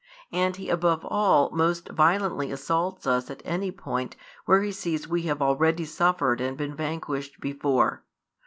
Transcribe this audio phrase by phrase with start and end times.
[0.31, 5.21] And he above all most violently assaults us at any point where he sees we
[5.27, 8.03] have already suffered and been vanquished before.